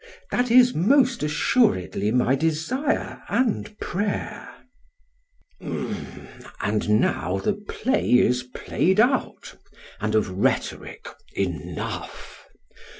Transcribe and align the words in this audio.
PHAEDRUS: 0.01 0.29
That 0.31 0.51
is 0.51 0.73
most 0.73 1.21
assuredly 1.21 2.09
my 2.11 2.33
desire 2.33 3.21
and 3.29 3.77
prayer. 3.77 4.49
SOCRATES: 5.61 5.95
And 6.59 6.89
now 6.99 7.37
the 7.37 7.53
play 7.53 8.09
is 8.13 8.41
played 8.41 8.99
out; 8.99 9.53
and 9.99 10.15
of 10.15 10.27
rhetoric 10.31 11.07
enough. 11.37 12.47